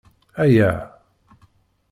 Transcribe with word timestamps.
Ayaa! 0.41 0.77